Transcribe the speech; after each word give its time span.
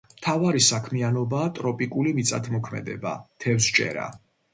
მთავარი 0.11 0.59
საქმიანობაა 0.67 1.51
ტროპიკული 1.59 2.13
მიწათმოქმედება, 2.19 3.13
თევზჭერა. 3.45 4.09